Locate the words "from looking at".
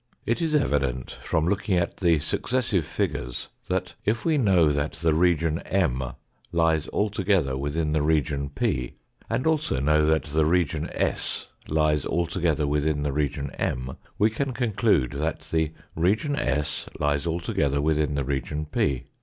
1.21-1.97